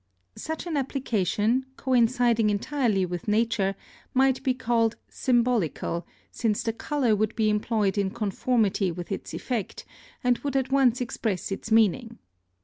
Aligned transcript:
Such 0.39 0.65
an 0.65 0.77
application, 0.77 1.67
coinciding 1.77 2.49
entirely 2.49 3.05
with 3.05 3.27
nature, 3.27 3.75
might 4.15 4.41
be 4.41 4.55
called 4.55 4.95
symbolical, 5.07 6.07
since 6.31 6.63
the 6.63 6.73
colour 6.73 7.15
would 7.15 7.35
be 7.35 7.51
employed 7.51 7.99
in 7.99 8.09
conformity 8.09 8.91
with 8.91 9.11
its 9.11 9.31
effect, 9.35 9.85
and 10.23 10.39
would 10.39 10.55
at 10.55 10.71
once 10.71 11.01
express 11.01 11.51
its 11.51 11.71
meaning. 11.71 12.17